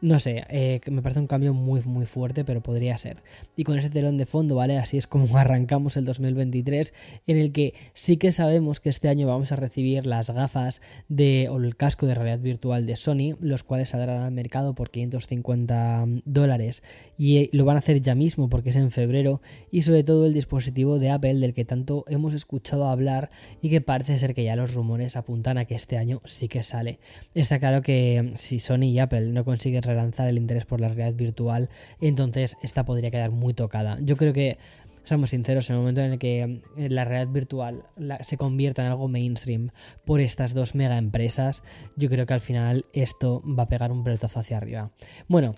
No 0.00 0.20
sé, 0.20 0.44
eh, 0.48 0.80
me 0.88 1.02
parece 1.02 1.18
un 1.18 1.26
cambio 1.26 1.54
muy, 1.54 1.82
muy 1.82 2.06
fuerte, 2.06 2.44
pero 2.44 2.62
podría 2.62 2.96
ser. 2.96 3.16
Y 3.56 3.64
con 3.64 3.76
ese 3.78 3.90
telón 3.90 4.16
de 4.16 4.26
fondo, 4.26 4.54
¿vale? 4.54 4.78
Así 4.78 4.96
es 4.96 5.08
como 5.08 5.26
arrancamos 5.36 5.96
el 5.96 6.04
2023, 6.04 6.94
en 7.26 7.36
el 7.36 7.50
que 7.50 7.74
sí 7.94 8.16
que 8.16 8.30
sabemos 8.30 8.78
que 8.78 8.90
este 8.90 9.08
año 9.08 9.26
vamos 9.26 9.50
a 9.50 9.56
recibir 9.56 10.06
las 10.06 10.30
gafas 10.30 10.82
de, 11.08 11.48
o 11.50 11.56
el 11.56 11.74
casco 11.74 12.06
de 12.06 12.14
realidad 12.14 12.38
virtual 12.38 12.86
de 12.86 12.94
Sony, 12.94 13.36
los 13.40 13.64
cuales 13.64 13.88
saldrán 13.88 14.22
al 14.22 14.30
mercado 14.30 14.72
por 14.74 14.90
550 14.90 16.06
dólares. 16.24 16.84
Y 17.16 17.38
eh, 17.38 17.50
lo 17.52 17.64
van 17.64 17.74
a 17.74 17.80
hacer 17.80 18.00
ya 18.00 18.14
mismo 18.14 18.48
porque 18.48 18.70
es 18.70 18.76
en 18.76 18.92
febrero. 18.92 19.42
Y 19.72 19.82
sobre 19.82 20.04
todo 20.04 20.26
el 20.26 20.32
dispositivo 20.32 21.00
de 21.00 21.10
Apple, 21.10 21.34
del 21.34 21.54
que 21.54 21.64
tanto 21.64 22.04
hemos 22.06 22.34
escuchado 22.34 22.86
hablar 22.86 23.30
y 23.60 23.68
que 23.68 23.80
parece 23.80 24.16
ser 24.18 24.32
que 24.32 24.44
ya 24.44 24.54
los 24.54 24.74
rumores 24.74 25.16
apuntan 25.16 25.58
a 25.58 25.64
que 25.64 25.74
este 25.74 25.98
año 25.98 26.22
sí 26.24 26.46
que 26.46 26.62
sale. 26.62 27.00
Está 27.34 27.58
claro 27.58 27.82
que 27.82 28.22
mm, 28.22 28.36
si 28.36 28.60
Sony 28.60 28.84
y 28.84 29.00
Apple 29.00 29.32
no 29.32 29.44
consiguen 29.44 29.87
relanzar 29.88 30.28
el 30.28 30.38
interés 30.38 30.66
por 30.66 30.80
la 30.80 30.88
realidad 30.88 31.14
virtual, 31.14 31.68
entonces 32.00 32.56
esta 32.62 32.84
podría 32.84 33.10
quedar 33.10 33.30
muy 33.30 33.54
tocada. 33.54 33.98
Yo 34.00 34.16
creo 34.16 34.32
que, 34.32 34.58
seamos 35.04 35.30
sinceros, 35.30 35.70
en 35.70 35.76
el 35.76 35.80
momento 35.80 36.02
en 36.02 36.12
el 36.12 36.18
que 36.18 36.60
eh, 36.76 36.88
la 36.90 37.04
realidad 37.04 37.32
virtual 37.32 37.84
se 38.20 38.36
convierta 38.36 38.82
en 38.82 38.88
algo 38.88 39.08
mainstream 39.08 39.70
por 40.04 40.20
estas 40.20 40.54
dos 40.54 40.74
mega 40.74 40.98
empresas, 40.98 41.62
yo 41.96 42.08
creo 42.08 42.26
que 42.26 42.34
al 42.34 42.40
final 42.40 42.84
esto 42.92 43.42
va 43.46 43.64
a 43.64 43.68
pegar 43.68 43.90
un 43.90 44.04
pelotazo 44.04 44.40
hacia 44.40 44.58
arriba. 44.58 44.90
Bueno, 45.26 45.54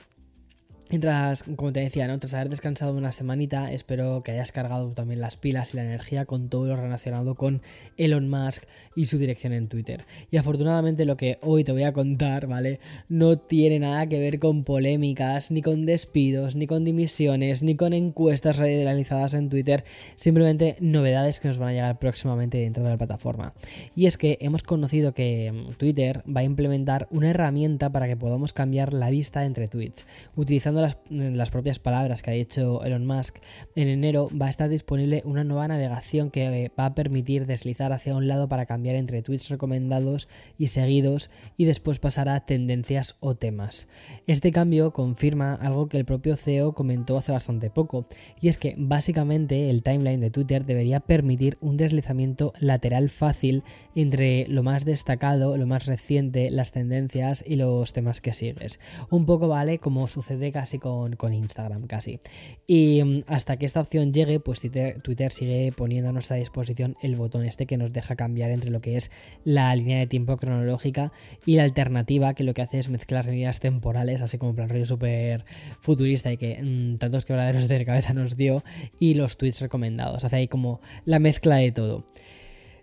Mientras, 0.90 1.44
como 1.44 1.72
te 1.72 1.78
decía, 1.78 2.08
¿no? 2.08 2.18
tras 2.18 2.34
haber 2.34 2.48
descansado 2.48 2.92
una 2.94 3.12
semanita, 3.12 3.70
espero 3.70 4.24
que 4.24 4.32
hayas 4.32 4.50
cargado 4.50 4.90
también 4.90 5.20
las 5.20 5.36
pilas 5.36 5.72
y 5.72 5.76
la 5.76 5.84
energía 5.84 6.24
con 6.24 6.48
todo 6.48 6.66
lo 6.66 6.74
relacionado 6.76 7.36
con 7.36 7.62
Elon 7.96 8.28
Musk 8.28 8.64
y 8.96 9.04
su 9.04 9.16
dirección 9.16 9.52
en 9.52 9.68
Twitter. 9.68 10.04
Y 10.32 10.36
afortunadamente 10.36 11.04
lo 11.04 11.16
que 11.16 11.38
hoy 11.42 11.62
te 11.62 11.70
voy 11.70 11.84
a 11.84 11.92
contar, 11.92 12.48
¿vale? 12.48 12.80
No 13.08 13.38
tiene 13.38 13.78
nada 13.78 14.08
que 14.08 14.18
ver 14.18 14.40
con 14.40 14.64
polémicas, 14.64 15.52
ni 15.52 15.62
con 15.62 15.86
despidos, 15.86 16.56
ni 16.56 16.66
con 16.66 16.82
dimisiones, 16.84 17.62
ni 17.62 17.76
con 17.76 17.92
encuestas 17.92 18.58
realizadas 18.58 19.34
en 19.34 19.48
Twitter, 19.48 19.84
simplemente 20.16 20.76
novedades 20.80 21.38
que 21.38 21.46
nos 21.46 21.58
van 21.58 21.68
a 21.68 21.72
llegar 21.72 21.98
próximamente 22.00 22.58
dentro 22.58 22.82
de 22.82 22.90
la 22.90 22.98
plataforma. 22.98 23.54
Y 23.94 24.06
es 24.06 24.16
que 24.16 24.38
hemos 24.40 24.64
conocido 24.64 25.14
que 25.14 25.52
mm, 25.52 25.74
Twitter 25.74 26.24
va 26.26 26.40
a 26.40 26.44
implementar 26.44 27.06
una 27.12 27.30
herramienta 27.30 27.90
para 27.92 28.08
que 28.08 28.16
podamos 28.16 28.52
cambiar 28.52 28.92
la 28.92 29.08
vista 29.08 29.44
entre 29.44 29.68
tweets, 29.68 30.04
utilizando 30.34 30.79
las, 30.80 31.50
propias 31.50 31.78
palabras 31.78 32.22
que 32.22 32.30
ha 32.30 32.34
dicho 32.34 32.82
Elon 32.84 33.06
Musk, 33.06 33.38
en 33.74 33.88
enero 33.88 34.28
va 34.30 34.46
a 34.46 34.50
estar 34.50 34.68
disponible 34.68 35.22
una 35.24 35.44
nueva 35.44 35.68
navegación 35.68 36.30
que 36.30 36.70
va 36.78 36.86
a 36.86 36.94
permitir 36.94 37.46
deslizar 37.46 37.92
hacia 37.92 38.16
un 38.16 38.28
lado 38.28 38.48
para 38.48 38.66
cambiar 38.66 38.96
entre 38.96 39.22
tweets 39.22 39.48
recomendados 39.48 40.28
y 40.58 40.68
seguidos 40.68 41.30
y 41.56 41.64
después 41.64 41.98
pasar 41.98 42.28
a 42.28 42.40
tendencias 42.40 43.16
o 43.20 43.34
temas. 43.34 43.88
Este 44.26 44.52
cambio 44.52 44.92
confirma 44.92 45.54
algo 45.54 45.88
que 45.88 45.98
el 45.98 46.04
propio 46.04 46.36
CEO 46.36 46.72
comentó 46.72 47.16
hace 47.16 47.32
bastante 47.32 47.70
poco, 47.70 48.06
y 48.40 48.48
es 48.48 48.58
que 48.58 48.74
básicamente 48.76 49.70
el 49.70 49.82
timeline 49.82 50.20
de 50.20 50.30
Twitter 50.30 50.64
debería 50.64 51.00
permitir 51.00 51.56
un 51.60 51.76
deslizamiento 51.76 52.52
lateral 52.60 53.10
fácil 53.10 53.62
entre 53.94 54.46
lo 54.48 54.62
más 54.62 54.84
destacado, 54.84 55.56
lo 55.56 55.66
más 55.66 55.86
reciente, 55.86 56.50
las 56.50 56.72
tendencias 56.72 57.44
y 57.46 57.56
los 57.56 57.92
temas 57.92 58.20
que 58.20 58.32
sigues. 58.32 58.80
Un 59.10 59.24
poco 59.24 59.48
vale 59.48 59.78
como 59.78 60.06
sucede 60.06 60.52
casi 60.52 60.69
con, 60.78 61.34
Instagram, 61.34 61.86
casi. 61.86 62.20
Y 62.66 63.02
mm, 63.02 63.24
hasta 63.26 63.56
que 63.56 63.66
esta 63.66 63.80
opción 63.80 64.12
llegue, 64.12 64.40
pues 64.40 64.60
Twitter, 64.60 65.32
sigue 65.32 65.72
poniendo 65.72 66.10
a 66.10 66.12
nuestra 66.12 66.36
disposición 66.36 66.96
el 67.02 67.16
botón 67.16 67.44
este 67.44 67.66
que 67.66 67.76
nos 67.76 67.92
deja 67.92 68.16
cambiar 68.16 68.50
entre 68.50 68.70
lo 68.70 68.80
que 68.80 68.96
es 68.96 69.10
la 69.44 69.74
línea 69.74 69.98
de 69.98 70.06
tiempo 70.06 70.36
cronológica 70.36 71.12
y 71.46 71.56
la 71.56 71.64
alternativa, 71.64 72.34
que 72.34 72.44
lo 72.44 72.54
que 72.54 72.62
hace 72.62 72.78
es 72.78 72.88
mezclar 72.88 73.26
líneas 73.26 73.60
temporales, 73.60 74.22
así 74.22 74.38
como 74.38 74.54
plan 74.54 74.68
rollo 74.68 74.86
súper 74.86 75.44
futurista 75.78 76.32
y 76.32 76.36
que 76.36 76.62
mm, 76.62 76.96
tantos 76.96 77.24
quebraderos 77.24 77.68
de 77.68 77.84
cabeza 77.84 78.14
nos 78.14 78.36
dio, 78.36 78.62
y 78.98 79.14
los 79.14 79.36
tweets 79.36 79.60
recomendados. 79.60 80.24
Hace 80.24 80.36
ahí 80.36 80.48
como 80.48 80.80
la 81.04 81.18
mezcla 81.18 81.56
de 81.56 81.72
todo. 81.72 82.06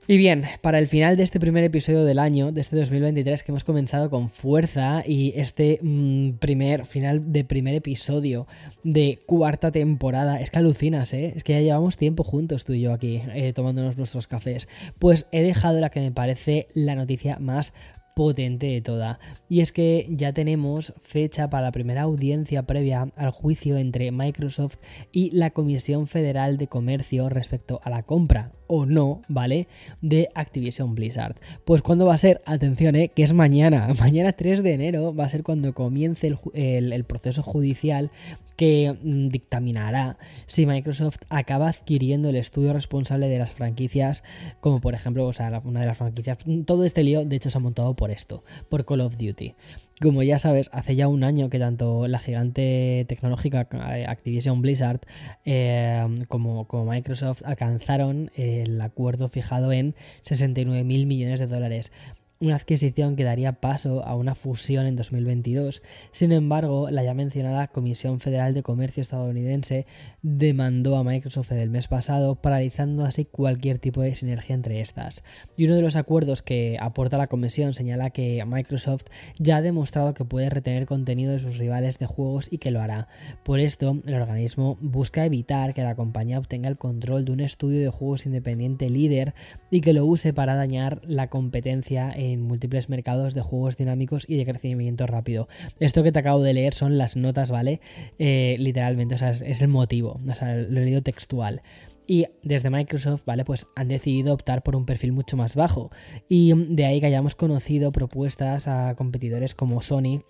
Y 0.09 0.15
bien, 0.15 0.45
para 0.61 0.79
el 0.79 0.87
final 0.87 1.17
de 1.17 1.23
este 1.23 1.37
primer 1.37 1.65
episodio 1.65 2.05
del 2.05 2.19
año, 2.19 2.53
de 2.53 2.61
este 2.61 2.77
2023, 2.77 3.43
que 3.43 3.51
hemos 3.51 3.65
comenzado 3.65 4.09
con 4.09 4.29
fuerza 4.29 5.03
y 5.05 5.33
este 5.35 5.79
mm, 5.81 6.37
primer 6.39 6.85
final 6.85 7.33
de 7.33 7.43
primer 7.43 7.75
episodio 7.75 8.47
de 8.85 9.19
cuarta 9.25 9.69
temporada, 9.69 10.39
es 10.39 10.49
que 10.49 10.59
alucinas, 10.59 11.11
¿eh? 11.11 11.33
Es 11.35 11.43
que 11.43 11.51
ya 11.51 11.59
llevamos 11.59 11.97
tiempo 11.97 12.23
juntos 12.23 12.63
tú 12.63 12.71
y 12.71 12.79
yo 12.79 12.93
aquí, 12.93 13.21
eh, 13.33 13.51
tomándonos 13.51 13.97
nuestros 13.97 14.27
cafés. 14.27 14.69
Pues 14.97 15.27
he 15.33 15.41
dejado 15.41 15.81
la 15.81 15.89
que 15.89 15.99
me 15.99 16.11
parece 16.13 16.69
la 16.73 16.95
noticia 16.95 17.37
más 17.39 17.73
potente 18.17 18.65
de 18.65 18.81
toda. 18.81 19.19
Y 19.47 19.61
es 19.61 19.71
que 19.71 20.07
ya 20.09 20.33
tenemos 20.33 20.91
fecha 20.99 21.51
para 21.51 21.67
la 21.67 21.71
primera 21.71 22.01
audiencia 22.01 22.63
previa 22.63 23.11
al 23.15 23.29
juicio 23.29 23.77
entre 23.77 24.11
Microsoft 24.11 24.77
y 25.11 25.29
la 25.37 25.51
Comisión 25.51 26.07
Federal 26.07 26.57
de 26.57 26.65
Comercio 26.65 27.29
respecto 27.29 27.79
a 27.83 27.91
la 27.91 28.01
compra 28.01 28.53
o 28.65 28.87
no, 28.87 29.21
¿vale? 29.27 29.67
De 30.01 30.29
Activision 30.33 30.95
Blizzard. 30.95 31.35
Pues 31.63 31.83
cuando 31.83 32.07
va 32.07 32.15
a 32.15 32.17
ser, 32.17 32.41
atención, 32.45 32.95
¿eh? 32.95 33.09
que 33.09 33.21
es 33.21 33.33
mañana, 33.33 33.87
mañana 33.99 34.33
3 34.33 34.63
de 34.63 34.73
enero 34.73 35.13
va 35.13 35.25
a 35.25 35.29
ser 35.29 35.43
cuando 35.43 35.75
comience 35.75 36.35
el, 36.55 37.03
proceso 37.03 37.43
judicial 37.43 38.09
que 38.57 38.97
mm, 39.01 39.29
dictaminará 39.29 40.17
si 40.47 40.65
Microsoft 40.65 41.19
acaba 41.29 41.69
adquiriendo 41.69 42.29
el 42.29 42.35
estudio 42.35 42.73
responsable 42.73 43.29
de 43.29 43.37
las 43.37 43.51
franquicias, 43.51 44.23
como 44.59 44.81
por 44.81 44.95
ejemplo, 44.95 45.25
o 45.25 45.31
sea, 45.31 45.61
una 45.63 45.79
de 45.79 45.85
las 45.85 45.97
franquicias, 45.97 46.39
todo 46.65 46.83
este 46.83 47.03
lío 47.03 47.23
de 47.23 47.35
hecho 47.37 47.49
se 47.49 47.57
ha 47.57 47.61
montado 47.61 47.95
por 47.95 48.11
esto, 48.11 48.43
por 48.67 48.83
Call 48.83 49.01
of 49.01 49.17
Duty. 49.17 49.53
Como 49.99 50.21
ya 50.21 50.37
sabes, 50.37 50.69
hace 50.73 50.95
ya 50.95 51.07
un 51.07 51.23
año 51.23 51.49
que 51.49 51.57
tanto 51.57 52.07
la 52.07 52.19
gigante 52.19 53.05
tecnológica 53.07 53.67
eh, 53.95 54.05
Activision 54.07 54.61
Blizzard 54.61 54.99
eh, 55.43 56.03
como, 56.27 56.67
como, 56.67 56.91
Microsoft 56.91 57.41
alcanzaron 57.45 58.29
el 58.35 58.79
acuerdo 58.79 59.27
fijado 59.27 59.71
en 59.71 59.95
69 60.21 60.83
mil 60.83 61.07
millones 61.07 61.39
de 61.39 61.47
dólares 61.47 61.91
una 62.39 62.55
adquisición 62.55 63.15
que 63.15 63.23
daría 63.23 63.53
paso 63.53 64.05
a 64.05 64.15
una 64.15 64.35
fusión 64.35 64.85
en 64.85 64.95
2022. 64.95 65.81
Sin 66.11 66.31
embargo, 66.31 66.89
la 66.91 67.03
ya 67.03 67.13
mencionada 67.13 67.67
Comisión 67.67 68.19
Federal 68.19 68.53
de 68.53 68.63
Comercio 68.63 69.01
estadounidense 69.01 69.85
demandó 70.21 70.97
a 70.97 71.03
Microsoft 71.03 71.51
el 71.53 71.69
mes 71.69 71.87
pasado, 71.87 72.35
paralizando 72.35 73.05
así 73.05 73.25
cualquier 73.25 73.79
tipo 73.79 74.01
de 74.01 74.13
sinergia 74.13 74.53
entre 74.53 74.81
estas. 74.81 75.23
Y 75.55 75.65
uno 75.65 75.75
de 75.75 75.81
los 75.81 75.95
acuerdos 75.95 76.41
que 76.41 76.77
aporta 76.79 77.17
la 77.17 77.27
comisión 77.27 77.73
señala 77.73 78.11
que 78.11 78.43
Microsoft 78.45 79.05
ya 79.39 79.57
ha 79.57 79.61
demostrado 79.61 80.13
que 80.13 80.25
puede 80.25 80.49
retener 80.49 80.85
contenido 80.85 81.31
de 81.31 81.39
sus 81.39 81.57
rivales 81.57 81.97
de 81.97 82.05
juegos 82.05 82.47
y 82.51 82.59
que 82.59 82.71
lo 82.71 82.81
hará. 82.81 83.07
Por 83.43 83.59
esto, 83.59 83.97
el 84.05 84.13
organismo 84.13 84.77
busca 84.81 85.25
evitar 85.25 85.73
que 85.73 85.83
la 85.83 85.95
compañía 85.95 86.39
obtenga 86.39 86.69
el 86.69 86.77
control 86.77 87.25
de 87.25 87.31
un 87.31 87.39
estudio 87.39 87.79
de 87.79 87.89
juegos 87.89 88.25
independiente 88.25 88.89
líder 88.89 89.33
y 89.71 89.81
que 89.81 89.93
lo 89.93 90.05
use 90.05 90.33
para 90.33 90.55
dañar 90.55 91.01
la 91.03 91.29
competencia 91.29 92.11
en 92.15 92.26
múltiples 92.35 92.89
mercados 92.89 93.33
de 93.33 93.41
juegos 93.41 93.77
dinámicos 93.77 94.25
y 94.27 94.35
de 94.37 94.45
crecimiento 94.45 95.07
rápido. 95.07 95.47
Esto 95.79 96.03
que 96.03 96.11
te 96.11 96.19
acabo 96.19 96.43
de 96.43 96.53
leer 96.53 96.73
son 96.73 96.97
las 96.97 97.15
notas, 97.15 97.51
¿vale? 97.51 97.79
Eh, 98.19 98.57
literalmente, 98.59 99.15
o 99.15 99.17
sea, 99.17 99.29
es, 99.29 99.61
el 99.61 99.69
motivo, 99.69 100.19
o 100.27 100.35
sea, 100.35 100.55
lo 100.55 100.81
he 100.81 100.83
leído 100.83 101.01
textual. 101.01 101.61
Y 102.07 102.25
desde 102.41 102.69
Microsoft, 102.69 103.23
¿vale? 103.25 103.43
Pues 103.45 103.67
han 103.75 103.89
decidido 103.89 104.33
optar 104.33 104.63
por 104.63 104.75
un 104.75 104.85
perfil 104.85 105.11
mucho 105.11 105.37
más 105.37 105.55
bajo. 105.55 105.89
Y 106.29 106.53
de 106.53 106.85
ahí 106.85 106.99
que 106.99 107.07
hayamos 107.07 107.35
conocido 107.35 107.91
propuestas 107.91 108.67
a 108.67 108.95
competidores 108.95 109.53
como 109.53 109.81
Sony 109.81 110.21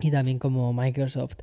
y 0.00 0.10
también 0.10 0.38
como 0.38 0.72
Microsoft, 0.72 1.38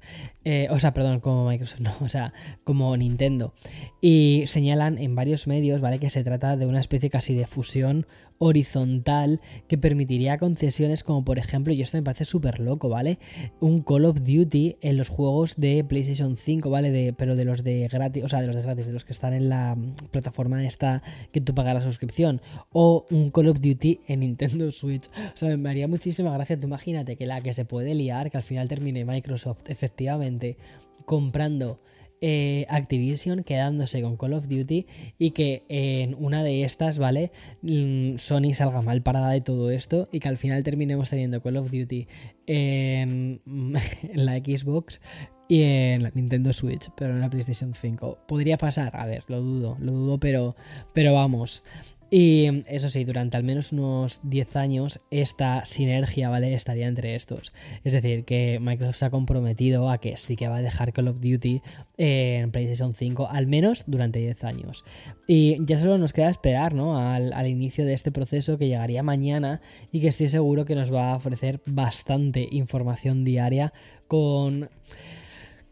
eh, 0.46 0.68
o 0.70 0.80
sea, 0.80 0.94
perdón, 0.94 1.20
como 1.20 1.48
Microsoft, 1.48 1.80
no, 1.82 1.92
o 2.02 2.10
sea, 2.10 2.34
como 2.64 2.96
Nintendo. 2.96 3.54
Y 4.02 4.44
señalan 4.48 4.98
en 4.98 5.16
varios 5.16 5.48
medios, 5.48 5.82
¿vale? 5.82 6.00
Que 6.00 6.10
se 6.10 6.24
trata 6.24 6.56
de 6.56 6.66
una 6.66 6.80
especie 6.80 7.10
casi 7.10 7.36
de 7.36 7.48
fusión 7.48 8.08
horizontal 8.38 9.40
que 9.68 9.78
permitiría 9.78 10.38
concesiones 10.38 11.04
como 11.04 11.24
por 11.24 11.40
ejemplo, 11.40 11.74
y 11.74 11.82
esto 11.82 11.98
me 11.98 12.04
parece 12.04 12.26
súper 12.26 12.60
loco, 12.60 12.90
¿vale? 12.90 13.20
Un 13.60 13.80
Call 13.80 14.06
of 14.06 14.20
Duty 14.22 14.78
en 14.82 14.98
los 14.98 15.10
juegos 15.10 15.56
de 15.58 15.84
PlayStation 15.84 16.38
5, 16.38 16.70
¿vale? 16.70 16.92
De, 16.92 17.14
pero 17.14 17.36
de 17.36 17.46
los 17.46 17.64
de 17.64 17.88
gratis, 17.88 18.24
o 18.24 18.30
sea, 18.30 18.42
de 18.42 18.48
los 18.48 18.56
de 18.56 18.62
gratis, 18.62 18.88
de 18.88 18.94
los 18.94 19.06
que 19.06 19.14
están 19.14 19.34
en 19.34 19.50
la 19.50 19.78
plataforma 20.12 20.66
esta 20.66 21.02
que 21.32 21.42
tú 21.42 21.54
pagas 21.54 21.76
la 21.76 21.82
suscripción, 21.82 22.42
o 22.72 23.06
un 23.10 23.30
Call 23.30 23.48
of 23.48 23.62
Duty 23.62 24.02
en 24.08 24.22
Nintendo 24.22 24.72
Switch. 24.72 25.10
O 25.34 25.38
sea, 25.38 25.56
me 25.58 25.70
haría 25.70 25.88
muchísima 25.88 26.32
gracia, 26.34 26.60
tú 26.60 26.68
imagínate 26.68 27.16
que 27.16 27.26
la 27.26 27.42
que 27.42 27.54
se 27.54 27.66
puede 27.66 27.96
liar, 27.96 28.32
que 28.32 28.38
al 28.38 28.44
final 28.44 28.68
termine 28.68 29.06
Microsoft 29.06 29.70
efectivamente 29.70 30.58
comprando 31.06 31.80
eh, 32.22 32.66
Activision 32.70 33.44
quedándose 33.44 34.02
con 34.02 34.18
Call 34.18 34.34
of 34.34 34.48
Duty 34.48 34.86
y 35.18 35.32
que 35.32 35.66
en 35.70 36.16
una 36.18 36.44
de 36.44 36.64
estas, 36.64 36.98
¿vale? 36.98 37.32
Mm, 37.62 38.18
Sony 38.18 38.54
salga 38.54 38.82
mal 38.82 39.02
parada 39.02 39.32
de 39.32 39.42
todo 39.42 39.70
esto 39.72 40.08
y 40.12 40.20
que 40.20 40.30
al 40.30 40.38
final 40.38 40.64
terminemos 40.64 41.10
teniendo 41.10 41.42
Call 41.42 41.58
of 41.58 41.72
Duty 41.72 42.08
en, 42.48 43.42
en 43.46 44.26
la 44.26 44.38
Xbox 44.38 45.02
y 45.48 45.62
en 45.62 46.04
la 46.04 46.12
Nintendo 46.14 46.54
Switch, 46.54 46.90
pero 46.96 47.14
en 47.14 47.22
la 47.22 47.30
PlayStation 47.30 47.74
5. 47.74 48.20
Podría 48.28 48.58
pasar, 48.58 48.96
a 48.96 49.06
ver, 49.06 49.24
lo 49.28 49.42
dudo, 49.42 49.78
lo 49.80 49.92
dudo, 49.92 50.20
pero, 50.20 50.56
pero 50.94 51.14
vamos. 51.14 51.64
Y 52.12 52.64
eso 52.68 52.88
sí, 52.90 53.04
durante 53.04 53.36
al 53.36 53.44
menos 53.44 53.72
unos 53.72 54.22
10 54.24 54.56
años 54.56 55.00
esta 55.10 55.66
sinergia, 55.66 56.30
¿vale? 56.30 56.54
Estaría 56.54 56.88
entre 56.88 57.16
estos. 57.16 57.52
Es 57.84 57.94
decir, 57.94 58.26
que 58.26 58.60
Microsoft 58.62 58.98
se 58.98 59.06
ha 59.06 59.10
comprometido 59.10 59.90
a 59.90 59.98
que 59.98 60.16
sí 60.16 60.36
que 60.36 60.48
va 60.48 60.58
a 60.58 60.62
dejar 60.62 60.94
Call 60.94 61.08
of 61.08 61.20
Duty 61.20 61.62
en 61.98 62.52
PlayStation 62.52 62.94
5, 62.94 63.28
al 63.30 63.48
menos 63.48 63.86
durante 63.88 64.20
10 64.20 64.44
años. 64.44 64.86
Y 65.28 65.58
ya 65.66 65.80
solo 65.80 65.98
nos 65.98 66.14
queda 66.14 66.30
esperar, 66.30 66.74
¿no? 66.74 67.00
Al, 67.00 67.34
al 67.34 67.48
inicio 67.48 67.86
de 67.86 67.94
este 67.94 68.12
proceso 68.12 68.58
que 68.58 68.68
llegaría 68.68 69.02
mañana 69.02 69.62
y 69.92 70.00
que 70.00 70.10
estoy 70.10 70.30
seguro 70.30 70.66
que 70.66 70.76
nos 70.76 70.94
va 70.94 71.12
a 71.12 71.16
ofrecer 71.16 71.62
bastante 71.66 72.48
información 72.52 73.24
diaria 73.24 73.74
con 74.08 74.70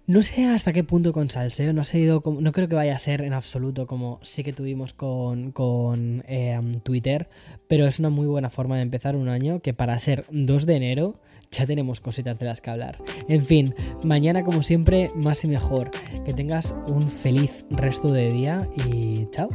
no 0.05 0.21
sé 0.21 0.45
hasta 0.45 0.73
qué 0.73 0.83
punto 0.83 1.13
con 1.13 1.29
salseo, 1.29 1.73
no, 1.73 1.83
ido 1.93 2.21
no 2.39 2.51
creo 2.51 2.67
que 2.67 2.75
vaya 2.75 2.95
a 2.95 2.99
ser 2.99 3.21
en 3.21 3.33
absoluto 3.33 3.87
como 3.87 4.19
sí 4.21 4.43
que 4.43 4.53
tuvimos 4.53 4.93
con, 4.93 5.51
con 5.51 6.23
em, 6.27 6.73
Twitter, 6.73 7.29
pero 7.67 7.87
es 7.87 7.99
una 7.99 8.09
muy 8.09 8.27
buena 8.27 8.49
forma 8.49 8.75
de 8.75 8.81
empezar 8.81 9.15
un 9.15 9.29
año 9.29 9.61
que 9.61 9.73
para 9.73 9.97
ser 9.99 10.25
2 10.29 10.65
de 10.65 10.75
enero 10.75 11.19
ya 11.51 11.65
tenemos 11.65 12.01
cositas 12.01 12.39
de 12.39 12.45
las 12.45 12.61
que 12.61 12.71
hablar. 12.71 12.97
En 13.27 13.45
fin, 13.45 13.75
mañana 14.03 14.43
como 14.43 14.63
siempre, 14.63 15.11
más 15.15 15.43
y 15.43 15.47
mejor. 15.47 15.91
Que 16.25 16.33
tengas 16.33 16.73
un 16.87 17.07
feliz 17.07 17.63
resto 17.69 18.11
de 18.11 18.31
día 18.31 18.67
y 18.75 19.27
chao. 19.29 19.49